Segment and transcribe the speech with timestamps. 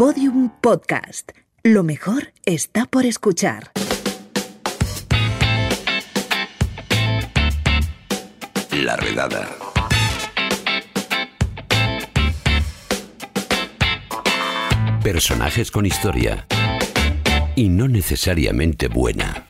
[0.00, 1.32] Podium Podcast.
[1.62, 3.70] Lo mejor está por escuchar.
[8.72, 9.46] La redada.
[15.02, 16.46] Personajes con historia.
[17.54, 19.44] Y no necesariamente buena.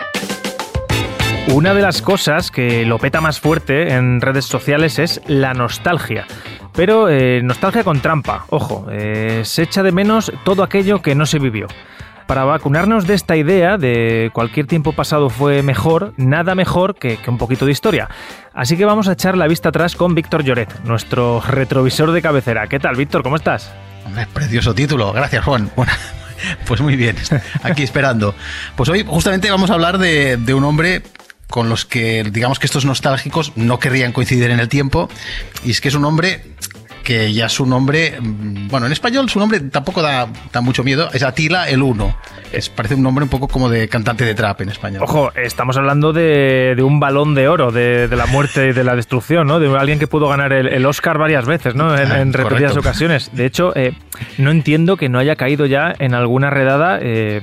[1.55, 6.27] Una de las cosas que lo peta más fuerte en redes sociales es la nostalgia.
[6.73, 11.27] Pero eh, nostalgia con trampa, ojo, eh, se echa de menos todo aquello que no
[11.27, 11.67] se vivió.
[12.27, 17.39] Para vacunarnos de esta idea de cualquier tiempo pasado fue mejor, nada mejor que, un
[17.39, 18.09] poquito de historia.
[18.55, 22.69] Así que vamos a echar la vista atrás con Víctor Lloret, nuestro retrovisor de cabecera.
[22.69, 23.25] ¿Qué tal, Víctor?
[23.25, 23.73] ¿Cómo estás?
[24.07, 25.13] Hombre, precioso título.
[25.13, 25.71] Gracias, Juan.
[26.43, 27.17] Bueno, pues muy bien,
[27.63, 28.35] aquí esperando.
[28.75, 31.03] Pues hoy justamente vamos a hablar de un hombre
[31.51, 35.11] con los que digamos que estos nostálgicos no querrían coincidir en el tiempo
[35.65, 36.43] y es que es un hombre
[37.11, 41.11] que ya su nombre, mm, bueno, en español su nombre tampoco da, da mucho miedo,
[41.13, 42.17] es Atila el Uno.
[42.53, 45.03] Es, parece un nombre un poco como de cantante de trap en español.
[45.03, 48.85] Ojo, estamos hablando de, de un balón de oro, de, de, la muerte y de
[48.85, 49.59] la destrucción, ¿no?
[49.59, 51.97] De alguien que pudo ganar el, el Oscar varias veces, ¿no?
[51.97, 52.89] En, en repetidas Correcto.
[52.89, 53.31] ocasiones.
[53.33, 53.93] De hecho, eh,
[54.39, 57.01] no entiendo que no haya caído ya en alguna redada.
[57.03, 57.43] Eh,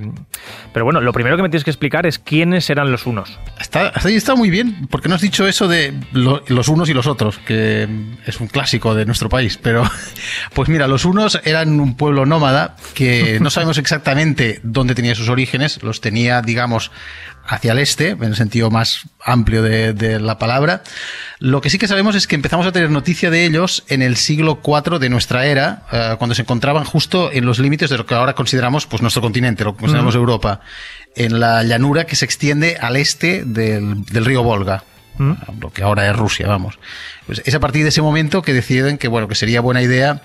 [0.73, 3.39] pero bueno, lo primero que me tienes que explicar es quiénes eran los unos.
[3.59, 6.89] Está, hasta ahí está muy bien, porque no has dicho eso de lo, los unos
[6.89, 7.87] y los otros, que
[8.25, 9.56] es un clásico de nuestro país.
[9.61, 9.89] Pero,
[10.53, 15.29] pues mira, los unos eran un pueblo nómada que no sabemos exactamente dónde tenía sus
[15.29, 16.91] orígenes, los tenía, digamos,
[17.47, 20.83] hacia el este, en el sentido más amplio de, de, la palabra.
[21.39, 24.17] Lo que sí que sabemos es que empezamos a tener noticia de ellos en el
[24.17, 28.05] siglo IV de nuestra era, uh, cuando se encontraban justo en los límites de lo
[28.05, 30.21] que ahora consideramos pues, nuestro continente, lo que consideramos uh -huh.
[30.21, 30.59] Europa,
[31.15, 34.83] en la llanura que se extiende al este del, del río Volga.
[35.17, 35.33] ¿Mm?
[35.59, 36.79] Lo que ahora es Rusia, vamos.
[37.25, 40.21] Pues es a partir de ese momento que deciden que, bueno, que sería buena idea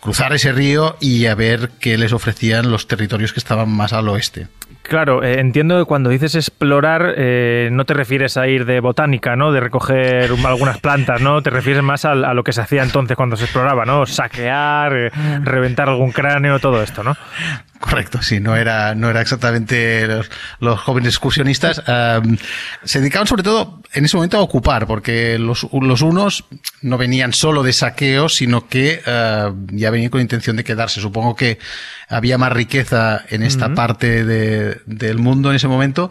[0.00, 4.08] cruzar ese río y a ver qué les ofrecían los territorios que estaban más al
[4.08, 4.48] oeste.
[4.82, 9.36] Claro, eh, entiendo que cuando dices explorar eh, no te refieres a ir de botánica,
[9.36, 9.52] ¿no?
[9.52, 11.42] De recoger algunas plantas, ¿no?
[11.42, 14.06] Te refieres más a, a, lo que se hacía entonces cuando se exploraba, ¿no?
[14.06, 15.10] Saquear, eh,
[15.42, 17.16] reventar algún cráneo, todo esto, ¿no?
[17.80, 20.30] Correcto, sí, no era, no era exactamente los,
[20.60, 21.82] los jóvenes excursionistas.
[21.88, 22.36] Um,
[22.84, 26.44] se dedicaban sobre todo en ese momento a ocupar, porque los, los unos
[26.82, 31.00] no venían solo de saqueo, sino que uh, ya venían con intención de quedarse.
[31.00, 31.58] Supongo que
[32.10, 33.74] había más riqueza en esta uh -huh.
[33.74, 36.10] parte de, del mundo en ese momento.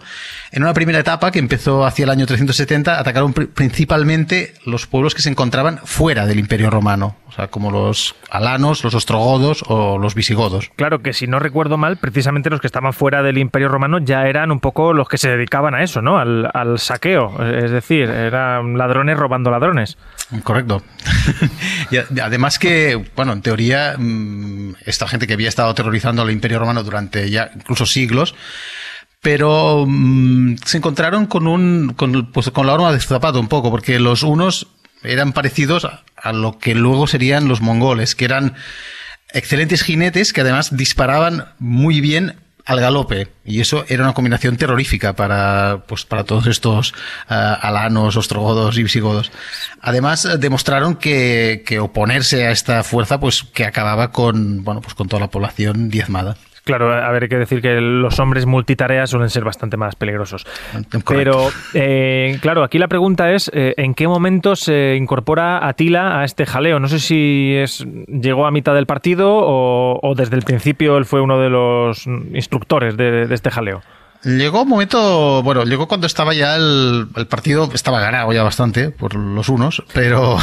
[0.51, 5.13] En una primera etapa que empezó hacia el año 370, atacaron pr principalmente los pueblos
[5.13, 10.15] que se encontraban fuera del Imperio Romano, sea, como los alanos, los ostrogodos o los
[10.15, 10.71] visigodos.
[10.75, 14.27] Claro que si no recuerdo mal, precisamente los que estaban fuera del Imperio Romano ya
[14.27, 16.19] eran un poco los que se dedicaban a eso, ¿no?
[16.19, 19.97] Al, al saqueo, es decir, eran ladrones robando ladrones.
[20.43, 20.83] Correcto.
[21.91, 26.59] y además que, bueno, en teoría, mm, esta gente que había estado aterrorizando al Imperio
[26.59, 28.35] Romano durante ya incluso siglos,
[29.21, 33.71] pero mmm, se encontraron con un con, pues, con la horma de zapato un poco,
[33.71, 34.67] porque los unos
[35.03, 38.55] eran parecidos a lo que luego serían los mongoles, que eran
[39.33, 45.13] excelentes jinetes que además disparaban muy bien al galope y eso era una combinación terrorífica
[45.13, 49.31] para pues para todos estos uh, alanos, ostrogodos y visigodos.
[49.81, 55.07] Además demostraron que, que oponerse a esta fuerza pues que acababa con bueno pues con
[55.07, 56.37] toda la población diezmada.
[56.69, 60.45] Claro, a ver, hay que decir que los hombres multitareas suelen ser bastante más peligrosos.
[60.71, 61.01] Correcto.
[61.07, 66.25] Pero, eh, claro, aquí la pregunta es, eh, ¿en qué momento se incorpora Atila a
[66.25, 66.79] este jaleo?
[66.79, 71.05] No sé si es, llegó a mitad del partido o, o desde el principio él
[71.05, 73.81] fue uno de los instructores de, de este jaleo.
[74.23, 78.89] Llegó un momento, bueno, llegó cuando estaba ya el, el partido, estaba ganado ya bastante
[78.89, 80.37] por los unos, pero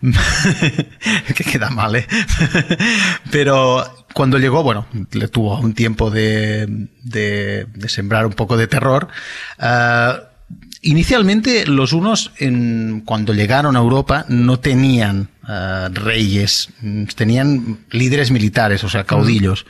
[1.36, 2.06] que queda mal, ¿eh?
[3.30, 3.84] pero
[4.14, 9.08] cuando llegó, bueno, le tuvo un tiempo de, de, de sembrar un poco de terror.
[9.58, 10.18] Uh,
[10.80, 16.70] inicialmente los unos, en, cuando llegaron a Europa, no tenían uh, reyes,
[17.14, 19.66] tenían líderes militares, o sea, caudillos.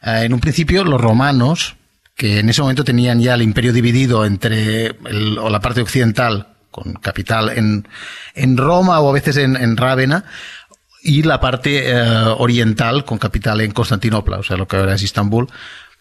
[0.00, 1.74] Uh, en un principio los romanos
[2.18, 6.48] que en ese momento tenían ya el imperio dividido entre el, o la parte occidental,
[6.72, 7.86] con capital en,
[8.34, 10.24] en Roma o a veces en, en Rávena,
[11.00, 11.94] y la parte eh,
[12.36, 15.46] oriental con capital en Constantinopla, o sea, lo que ahora es Istambul,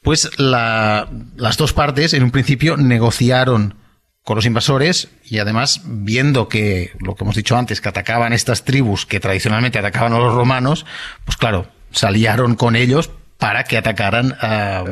[0.02, 3.76] pues la, las dos partes en un principio negociaron
[4.24, 8.64] con los invasores y además viendo que lo que hemos dicho antes, que atacaban estas
[8.64, 10.84] tribus que tradicionalmente atacaban a los romanos,
[11.26, 14.84] pues claro, salieron con ellos para que atacaran a,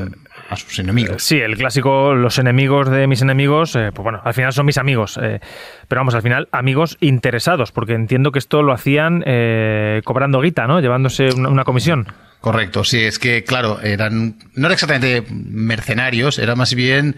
[0.50, 1.24] a sus enemigos.
[1.24, 4.78] Sí, el clásico, los enemigos de mis enemigos, eh, pues bueno, al final son mis
[4.78, 5.20] amigos.
[5.22, 5.40] Eh,
[5.88, 10.68] pero vamos, al final, amigos interesados, porque entiendo que esto lo hacían eh, cobrando guita,
[10.68, 10.80] ¿no?
[10.80, 12.08] Llevándose una, una comisión.
[12.42, 17.16] Correcto, sí, es que, claro, eran, no era exactamente mercenarios, era más bien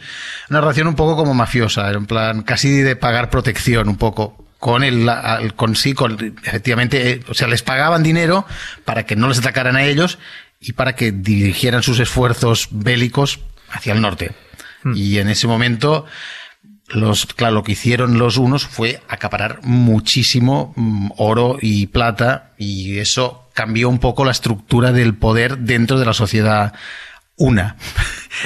[0.49, 4.47] una relación un poco como mafiosa, era en plan casi de pagar protección un poco
[4.59, 5.09] con el,
[5.55, 8.45] con sí, con, efectivamente, eh, o sea, les pagaban dinero
[8.85, 10.17] para que no les atacaran a ellos
[10.59, 13.39] y para que dirigieran sus esfuerzos bélicos
[13.69, 14.31] hacia el norte.
[14.83, 14.93] Hmm.
[14.95, 16.05] Y en ese momento,
[16.87, 22.97] los, claro, lo que hicieron los unos fue acaparar muchísimo mm, oro y plata y
[22.97, 26.73] eso cambió un poco la estructura del poder dentro de la sociedad
[27.37, 27.75] una.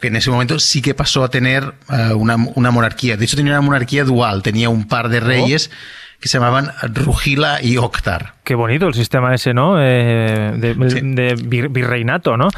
[0.00, 3.16] que en ese momento sí que pasó a tener eh, una, monarquía.
[3.16, 4.42] De hecho, tenía una monarquía dual.
[4.42, 5.70] Tenía un par de reyes.
[5.72, 8.34] Oh que se llamaban Rugila y Octar.
[8.42, 9.76] Qué bonito el sistema ese, ¿no?
[9.80, 12.48] Eh, de, virreinato, ¿no?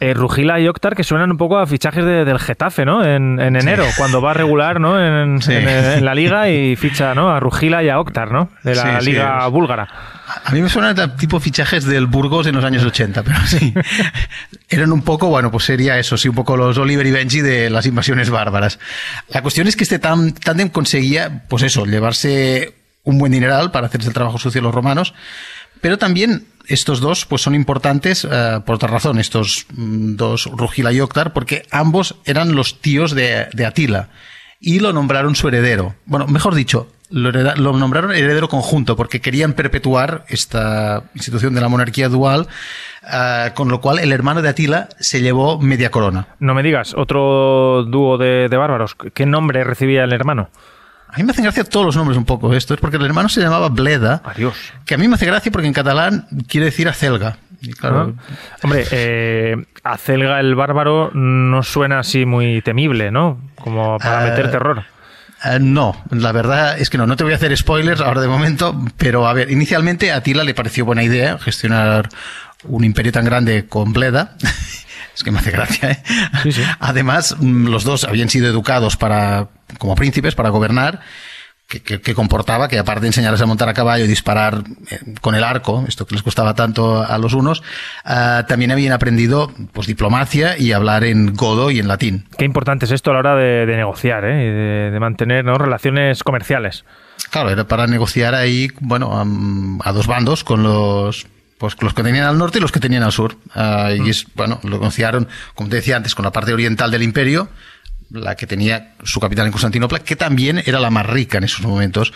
[0.00, 3.04] Eh, Rugila y Octar que suenan un poco a fichajes del Getafe, ¿no?
[3.04, 4.98] En, enero, cuando va a regular, ¿no?
[5.00, 5.38] En,
[6.04, 7.30] la liga y ficha, ¿no?
[7.30, 8.48] A Rugila y a Octar, ¿no?
[8.62, 9.88] De la liga búlgara.
[10.44, 13.74] A mí me suenan tipo fichajes del Burgos en los años 80, pero sí.
[14.68, 17.70] Eran un poco, bueno, pues sería eso, sí, un poco los Oliver y Benji de
[17.70, 18.78] las invasiones bárbaras.
[19.28, 22.74] La cuestión es que este tándem conseguía, pues eso, llevarse
[23.04, 25.14] un buen dineral para hacerse el trabajo sucio los romanos,
[25.80, 30.92] pero también estos dos pues son importantes eh, por otra razón, estos mm, dos, Rugila
[30.92, 34.08] y Octar, porque ambos eran los tíos de, Atila
[34.60, 35.94] y lo nombraron su heredero.
[36.06, 42.08] Bueno, mejor dicho, lo, nombraron heredero conjunto porque querían perpetuar esta institución de la monarquía
[42.08, 42.48] dual,
[43.12, 46.28] eh, con lo cual el hermano de Atila se llevó media corona.
[46.40, 48.96] No me digas, otro dúo de bárbaros.
[49.12, 50.48] ¿Qué nombre recibía el hermano?
[51.14, 53.28] A mí me hacen gracia todos los nombres un poco esto, es porque el hermano
[53.28, 54.56] se llamaba Bleda, Adiós.
[54.84, 57.36] que a mí me hace gracia porque en catalán quiere decir acelga.
[57.78, 58.22] claro, ah.
[58.64, 63.38] Hombre, eh, acelga el bárbaro no suena así muy temible, ¿no?
[63.54, 64.82] Como para ah, meter terror.
[65.40, 67.06] Ah, no, la verdad es que no.
[67.06, 70.42] No te voy a hacer spoilers ahora de momento, pero a ver, inicialmente a Tila
[70.42, 72.08] le pareció buena idea gestionar
[72.64, 74.36] un imperio tan grande con Bleda.
[75.14, 76.02] Es que me hace gracia, ¿eh?
[76.80, 79.46] Además, mm, los dos habían sido educados para,
[79.78, 81.00] como príncipes para gobernar.
[81.66, 85.42] Que, comportaba que aparte de enseñarles a montar a caballo y disparar eh, con el
[85.42, 87.64] arco, esto que les costaba tanto a los unos,
[88.04, 92.28] ah, también habían aprendido pues diplomacia y hablar en godo y en latín.
[92.38, 94.44] Qué importante es esto a la hora de, negociar ¿eh?
[94.44, 96.84] y de, mantener relaciones comerciales.
[97.30, 99.10] Claro, era para negociar ahí, bueno,
[99.82, 101.26] a dos bandos con los
[101.58, 103.36] pues los que tenían al norte y los que tenían al sur.
[103.54, 104.06] Ah, y mm.
[104.08, 107.48] es, bueno, lo negociaron, como te decía antes, con la parte oriental del imperio,
[108.14, 111.64] la que tenía su capital en Constantinopla, que también era la más rica en esos
[111.66, 112.12] momentos,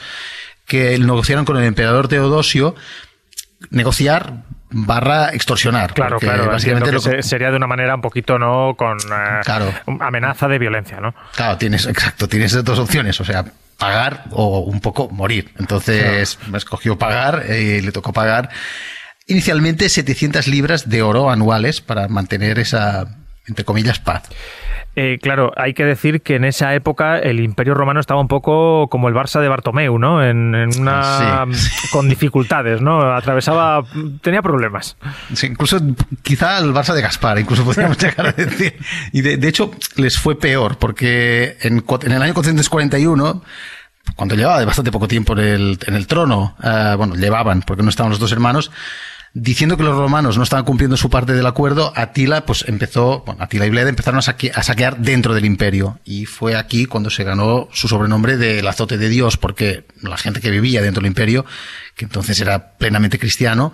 [0.66, 2.74] que negociaron con el emperador Teodosio,
[3.70, 5.94] negociar barra extorsionar.
[5.94, 6.46] Claro, claro.
[6.46, 8.74] Básicamente lo que sería de una manera un poquito, ¿no?
[8.76, 11.14] Con eh, amenaza de violencia, ¿no?
[11.34, 13.44] Claro, tienes, exacto, tienes dos opciones, o sea,
[13.78, 15.52] pagar o un poco morir.
[15.58, 18.50] Entonces, me escogió pagar y le tocó pagar
[19.26, 23.06] inicialmente 700 libras de oro anuales para mantener esa,
[23.46, 24.22] entre comillas, paz.
[24.96, 28.88] Eh, claro, hay que decir que en esa época el Imperio Romano estaba un poco
[28.88, 30.25] como el Barça de Bartomeu, ¿no?
[30.25, 31.46] En, una
[31.93, 33.14] con dificultades, ¿no?
[33.14, 33.85] Atravesaba,
[34.23, 34.96] tenía problemas.
[35.35, 35.79] Sí, incluso
[36.23, 38.76] quizá el Barça de Gaspar, incluso podríamos llegar a decir.
[39.12, 43.43] Y de, hecho les fue peor, porque en, en el año 441
[44.17, 47.91] cuando llevaba bastante poco tiempo en el, en el trono, eh, bueno, llevaban, porque no
[47.91, 48.70] estaban los dos hermanos,
[49.34, 53.43] diciendo que los romanos no estaban cumpliendo su parte del acuerdo, Atila pues empezó, bueno,
[53.43, 57.69] Atila y Bleda empezaron a, saquear dentro del imperio y fue aquí cuando se ganó
[57.72, 61.44] su sobrenombre del azote de Dios, porque la gente que vivía dentro del imperio,
[61.94, 63.72] que entonces era plenamente cristiano,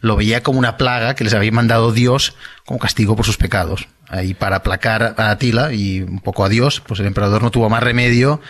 [0.00, 2.34] lo veía como una plaga que les había mandado Dios
[2.64, 3.88] como castigo por sus pecados.
[4.08, 7.68] Ahí para aplacar a Atila y un poco a Dios, pues el emperador no tuvo
[7.68, 8.40] más remedio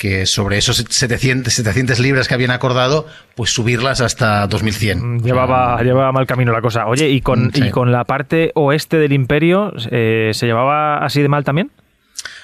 [0.00, 4.98] que sobre esos 700, 700 libras que habían acordado, pues subirlas hasta 2100.
[4.98, 6.86] Mm, llevaba, llevaba mal camino la cosa.
[6.86, 11.20] Oye, ¿y con, mm, ¿y con la parte oeste del imperio eh, se llevaba así
[11.20, 11.70] de mal también?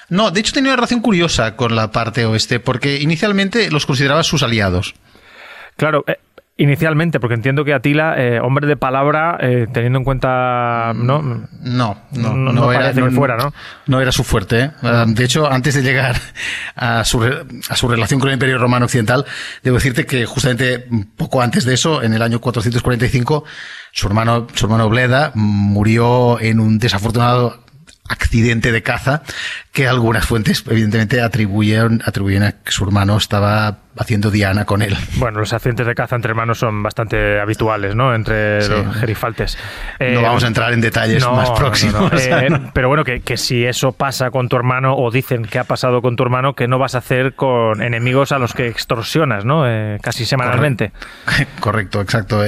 [0.07, 4.21] No, de hecho tenía una relación curiosa con la parte oeste, porque inicialmente los consideraba
[4.21, 4.93] sus aliados.
[5.77, 6.17] Claro, eh,
[6.59, 10.91] Inicialmente, porque entiendo que Atila, eh, hombre de palabra, eh, teniendo en cuenta.
[10.95, 13.53] No, no, no, no, era, fuera, ¿no?
[13.85, 14.61] No era su fuerte.
[14.61, 14.71] ¿eh?
[14.81, 16.15] Ah, de hecho, antes de llegar
[16.75, 19.23] a su, a su relación con el Imperio Romano Occidental,
[19.61, 23.43] debo decirte que justamente poco antes de eso, en el año 445,
[23.91, 27.66] su hermano, su hermano Bleda murió en un desafortunado
[28.09, 29.23] accidente de caza
[29.71, 34.95] que algunas fuentes evidentemente atribuyeron, atribuyen a que su hermano estaba haciendo diana con él.
[35.15, 38.13] Bueno, los accidentes de caza entre hermanos son bastante habituales, ¿no?
[38.13, 39.57] Entre los gerifaltes.
[39.99, 42.11] no eh, vamos a entrar en detalles más próximos.
[42.27, 45.63] Eh, pero bueno, que, que, si eso pasa con tu hermano o dicen que ha
[45.63, 49.45] pasado con tu hermano, que no vas a hacer con enemigos a los que extorsionas,
[49.45, 49.67] ¿no?
[49.67, 50.91] Eh, casi semanalmente.
[51.59, 52.43] Correcto, exacto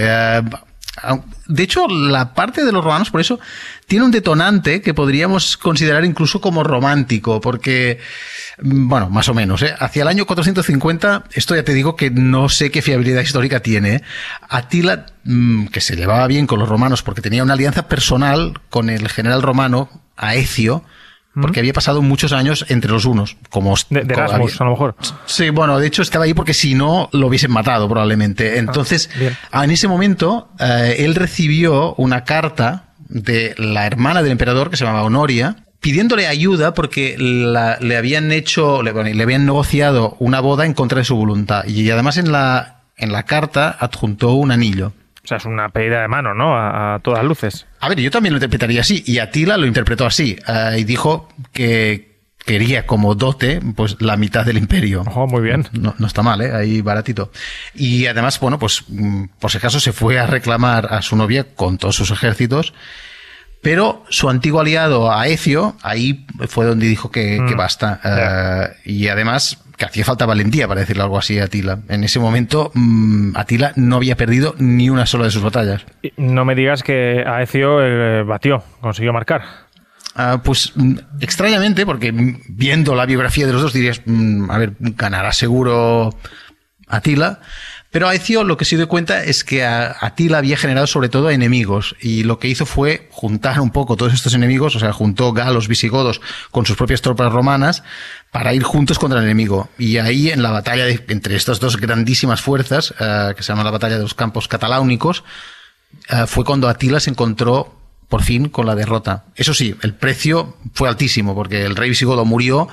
[1.47, 3.39] De hecho, la parte de los romanos, por eso,
[3.87, 7.99] tiene un detonante que podríamos considerar incluso como romántico, porque,
[8.61, 9.73] mm, bueno, más o menos, ¿eh?
[9.79, 13.95] hacia el año 450, esto ya te digo que no sé qué fiabilidad histórica tiene.
[13.95, 14.03] ¿eh?
[14.47, 18.89] Atila, mm, que se llevaba bien con los romanos porque tenía una alianza personal con
[18.89, 20.83] el general romano, Aecio,
[21.33, 24.95] porque había pasado muchos años entre los unos, como de, Erasmus, a lo mejor.
[25.25, 28.51] Sí, bueno, de hecho estaba ahí porque si no lo hubiesen matado probablemente.
[28.53, 29.09] Ah, Entonces,
[29.53, 34.85] en ese momento eh, él recibió una carta de la hermana del emperador que se
[34.85, 40.73] llamaba Honoria pidiéndole ayuda porque le habían hecho, le, le, habían negociado una boda en
[40.73, 44.93] contra de su voluntad y además en la en la carta adjuntó un anillo.
[45.23, 46.55] O sea, es una pedida de mano, ¿no?
[46.55, 47.67] A, todas luces.
[47.79, 49.03] A ver, yo también lo interpretaría así.
[49.05, 50.37] Y Atila lo interpretó así.
[50.47, 52.09] Eh, y dijo que
[52.45, 55.01] quería como dote pues la mitad del imperio.
[55.01, 55.67] Ojo, muy bien.
[55.73, 56.51] No, está mal, ¿eh?
[56.53, 57.31] Ahí baratito.
[57.75, 61.43] Y además, bueno, pues mm, por si acaso se fue a reclamar a su novia
[61.55, 62.73] con todos sus ejércitos.
[63.61, 67.57] Pero su antiguo aliado Aecio, ahí fue donde dijo que, mm.
[67.57, 67.99] basta.
[68.03, 71.79] Eh, y además que hacía falta valentía para decirle algo así a Atila.
[71.87, 75.85] En ese momento, mm, Atila no había perdido ni una sola de sus batallas.
[76.17, 79.41] No me digas que Aecio eh, batió, consiguió marcar.
[80.15, 82.11] Ah, pues mm, extrañamente, porque
[82.49, 86.13] viendo la biografía de los dos dirías, mm, a ver, ganará seguro
[86.89, 87.39] Atila.
[87.91, 91.95] Pero Aecio lo que se dio cuenta es que Atila había generado sobre todo enemigos
[91.99, 95.67] y lo que hizo fue juntar un poco todos estos enemigos, o sea, juntó galos,
[95.67, 97.83] visigodos con sus propias tropas romanas
[98.31, 99.69] para ir juntos contra el enemigo.
[99.79, 103.71] Y ahí en la batalla entre estas dos grandísimas fuerzas, eh, que se llama la
[103.71, 105.23] batalla de los campos cataláunicos,
[106.09, 107.75] eh, fue cuando Atila se encontró
[108.07, 109.25] por fin con la derrota.
[109.35, 112.67] Eso sí, el precio fue altísimo porque el rey visigodo murió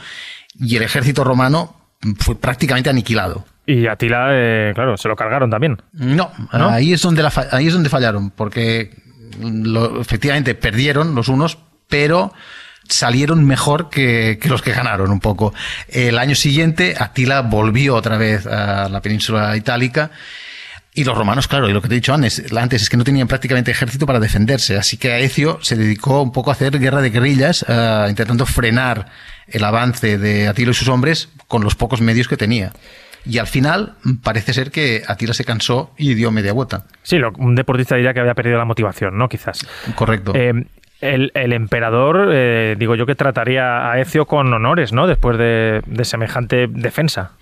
[0.60, 1.74] y el ejército romano
[2.18, 3.46] fue prácticamente aniquilado.
[3.66, 5.82] Y Atila, eh, claro, se lo cargaron también.
[5.92, 8.92] No, Ahí, es donde ahí es donde fallaron, porque
[10.00, 11.58] efectivamente perdieron los unos,
[11.88, 12.32] pero
[12.88, 15.52] salieron mejor que, los que ganaron un poco.
[15.88, 20.12] El año siguiente, Atila volvió otra vez a la península itálica.
[20.94, 23.04] Y los romanos, claro, y lo que te he dicho antes, antes es que no
[23.04, 24.78] tenían prácticamente ejército para defenderse.
[24.78, 29.06] Así que Aecio se dedicó un poco a hacer guerra de guerrillas, eh, intentando frenar
[29.48, 32.72] el avance de Atila y sus hombres con los pocos medios que tenía.
[33.28, 36.84] Y al final parece ser que Atila se cansó y dio media vuelta.
[37.02, 39.28] Sí, un deportista diría que había perdido la motivación, ¿no?
[39.28, 39.66] Quizás.
[39.94, 40.32] Correcto.
[40.34, 40.52] Eh,
[41.00, 45.06] el, emperador, eh, digo yo que trataría a Ecio con honores, ¿no?
[45.06, 47.32] Después de, semejante defensa.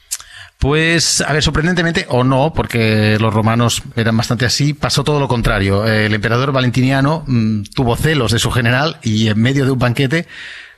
[0.59, 5.29] Pues, a ver, sorprendentemente o no, porque los romanos eran bastante así, pasó todo lo
[5.29, 5.87] contrario.
[5.87, 10.27] El emperador Valentiniano mm, tuvo celos de su general y en medio de un banquete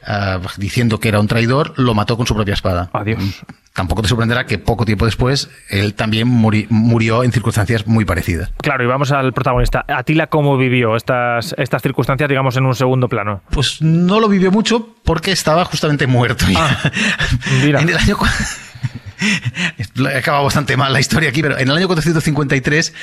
[0.09, 2.91] Ah, diciendo que era un traidor, lo mató con su propia espada.
[2.93, 3.43] Adiós.
[3.76, 8.50] Tampoco te sorprenderá que poco tiempo después él también murió en circunstancias muy parecidas.
[8.56, 9.85] Claro, y vamos al protagonista.
[9.87, 13.42] Atila, ¿cómo vivió estas, estas circunstancias, digamos, en un segundo plano?
[13.50, 16.47] Pues no lo vivió mucho porque estaba justamente muerto.
[16.56, 16.90] Ah,
[17.62, 17.83] mira.
[17.83, 18.16] en el año...
[20.16, 22.95] Acaba bastante mal la historia aquí, pero en el año 453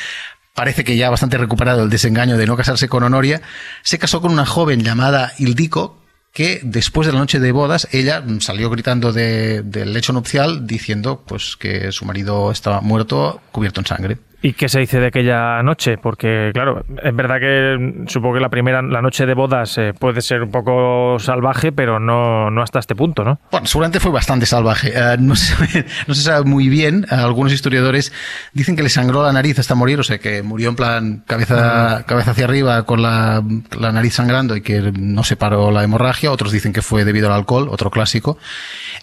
[0.55, 3.41] parece que ya bastante recuperado el desengaño de no casarse con Honoria,
[3.83, 6.02] se casó con una joven llamada Ildico,
[6.33, 11.55] que después de la noche de bodas ella salió gritando del lecho nupcial diciendo pues
[11.55, 14.17] que su marido estaba muerto cubierto en sangre.
[14.45, 15.97] ¿Y qué se dice de aquella noche?
[15.97, 20.21] Porque, claro, es verdad que supongo que la primera, la noche de bodas eh, puede
[20.21, 23.39] ser un poco salvaje, pero no, no hasta este punto, ¿no?
[23.51, 24.91] Bueno, seguramente fue bastante salvaje.
[24.93, 27.05] Eh, no, se, no, se, sabe muy bien.
[27.09, 28.11] Algunos historiadores
[28.51, 32.03] dicen que le sangró la nariz hasta morir, o sea, que murió en plan cabeza,
[32.05, 33.41] cabeza hacia arriba con la,
[33.79, 36.33] la nariz sangrando y que no se paró la hemorragia.
[36.33, 38.37] Otros dicen que fue debido al alcohol, otro clásico.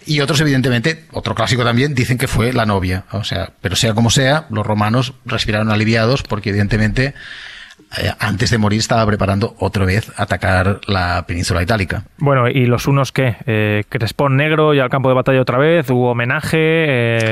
[0.05, 3.05] Y otros, evidentemente, otro clásico también, dicen que fue la novia.
[3.11, 7.13] O sea, pero sea como sea, los romanos respiraron aliviados porque evidentemente
[7.97, 12.03] eh, antes de morir estaba preparando otra vez atacar la península itálica.
[12.17, 13.35] Bueno, ¿y los unos qué?
[13.45, 16.57] Eh, Crespón negro y al campo de batalla otra vez, hubo homenaje,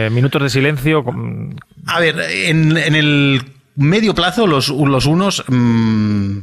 [0.06, 1.06] eh, minutos de silencio.
[1.88, 3.42] A ver, en, el
[3.76, 6.40] medio plazo los, los unos mm,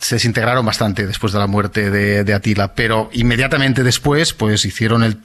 [0.00, 5.18] se desintegraron bastante después de la muerte de, Atila, pero inmediatamente después, pues hicieron el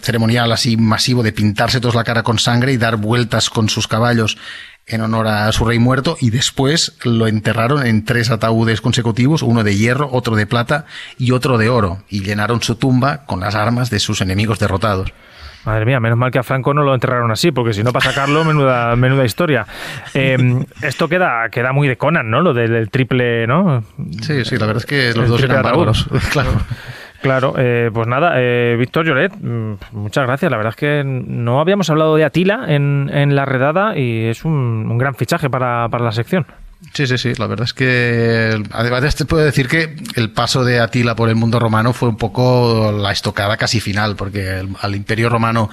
[0.00, 3.88] ceremonial así masivo de pintarse todos la cara con sangre y dar vueltas con sus
[3.88, 4.36] caballos
[4.86, 9.64] en honor a su rey muerto y después lo enterraron en tres ataúdes consecutivos, uno
[9.64, 10.86] de hierro, otro de plata
[11.18, 15.12] y otro de oro, y llenaron su tumba con las armas de sus enemigos derrotados.
[15.64, 18.10] Madre mía, menos mal que a Franco no lo enterraron así, porque si no, para
[18.10, 19.66] sacarlo, menuda, menuda historia.
[20.12, 20.36] Eh,
[20.82, 22.40] esto queda, queda muy de Conan, ¿no?
[22.40, 23.84] Lo del, triple, ¿no?
[24.22, 26.08] Sí, sí, la verdad es que los dos eran bárbaros.
[26.32, 26.50] Claro.
[27.22, 30.50] Claro, eh, pues nada, eh, Víctor Lloret, mm, muchas gracias.
[30.50, 34.98] La verdad es que no habíamos hablado de Atila en, la redada y es un,
[34.98, 36.46] gran fichaje para, para la sección.
[36.92, 37.32] Sí, sí, sí.
[37.36, 41.36] La verdad es que además te puedo decir que el paso de Atila por el
[41.36, 45.70] mundo romano fue un poco la estocada casi final, porque al Imperio Romano,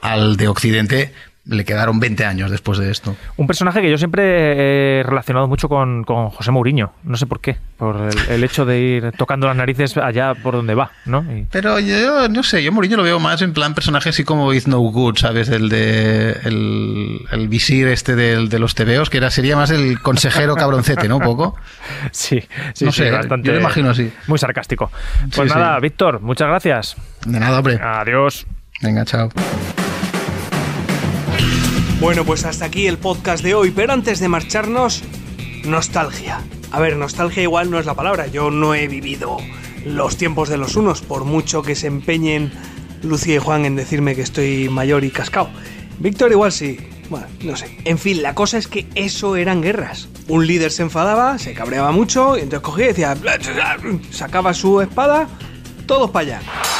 [0.00, 1.12] al de Occidente,
[1.44, 3.16] le quedaron 20 años después de esto.
[3.36, 7.56] Un personaje que yo siempre he relacionado mucho con, José Mourinho, no sé por qué,
[7.76, 11.26] por el, hecho de ir tocando las narices allá por donde va, ¿no?
[11.50, 14.68] Pero yo no sé, yo Mourinho lo veo más en plan personaje así como It's
[14.68, 15.48] No Good, ¿sabes?
[15.48, 21.08] El de el, visir este de, los tebeos, que era sería más el consejero cabroncete,
[21.08, 21.16] ¿no?
[21.16, 21.56] Un poco.
[22.12, 22.42] Sí,
[22.74, 24.12] sí, no sé, bastante, yo lo imagino así.
[24.26, 24.90] Muy sarcástico.
[25.34, 26.96] Pues nada, Víctor, muchas gracias.
[27.26, 27.78] De nada, hombre.
[27.82, 28.46] Adiós.
[28.80, 29.30] Venga, chao.
[32.02, 35.04] Bueno, pues hasta aquí el podcast de hoy, pero antes de marcharnos,
[35.64, 36.40] nostalgia.
[36.72, 39.36] A ver, nostalgia igual no es la palabra, yo no he vivido
[39.86, 42.52] los tiempos de los unos, por mucho que se empeñen
[43.04, 45.50] Lucía y Juan en decirme que estoy mayor y cascado.
[46.00, 46.76] Víctor igual sí,
[47.08, 47.78] bueno, no sé.
[47.84, 50.08] En fin, la cosa es que eso eran guerras.
[50.26, 53.16] Un líder se enfadaba, se cabreaba mucho, y entonces cogía y decía,
[54.10, 55.28] sacaba su espada,
[55.86, 56.71] todos para allá.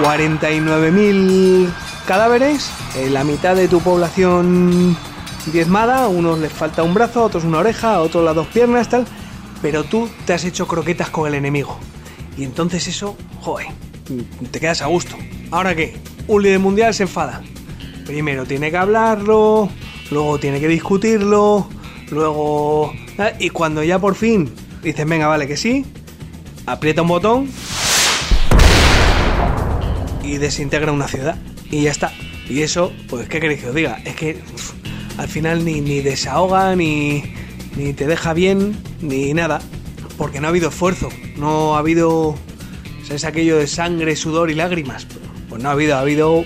[0.00, 1.68] 49.000
[2.06, 4.96] cadáveres, eh, la mitad de tu población
[5.52, 8.46] diezmada, a unos les falta un brazo, a otros una oreja, a otros las dos
[8.46, 9.04] piernas, tal,
[9.60, 11.78] pero tú te has hecho croquetas con el enemigo.
[12.38, 13.66] Y entonces eso, joder,
[14.50, 15.16] te quedas a gusto.
[15.50, 15.98] ¿Ahora qué?
[16.28, 17.42] Un líder mundial se enfada.
[18.06, 19.68] Primero tiene que hablarlo,
[20.10, 21.68] luego tiene que discutirlo,
[22.10, 22.92] luego...
[23.38, 24.50] Y cuando ya por fin
[24.82, 25.84] dices, venga, vale que sí,
[26.64, 27.48] aprieta un botón
[30.30, 31.36] y desintegra una ciudad.
[31.70, 32.12] Y ya está.
[32.48, 34.00] Y eso, pues, ¿qué queréis que os diga?
[34.04, 34.38] Es que
[35.18, 37.22] al final ni, ni desahoga, ni,
[37.76, 39.60] ni te deja bien, ni nada.
[40.16, 42.36] Porque no ha habido esfuerzo, no ha habido.
[43.04, 45.06] ¿Sabes aquello de sangre, sudor y lágrimas?
[45.48, 46.44] Pues no ha habido, ha habido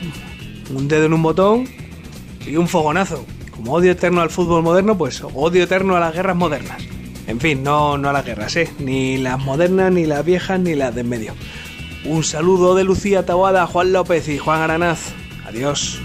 [0.75, 1.69] un dedo en un botón
[2.47, 3.25] y un fogonazo.
[3.51, 6.83] Como odio eterno al fútbol moderno, pues odio eterno a las guerras modernas.
[7.27, 8.69] En fin, no, no a las guerras, ¿eh?
[8.79, 11.35] Ni las modernas, ni las viejas, ni las de en medio.
[12.05, 15.15] Un saludo de Lucía Tawada, Juan López y Juan Aranaz.
[15.47, 16.01] Adiós.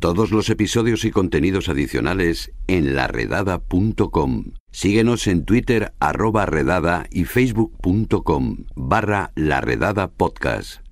[0.00, 4.52] Todos los episodios y contenidos adicionales en laredada.com.
[4.72, 10.89] Síguenos en Twitter arroba redada y facebook.com barra laredada podcast.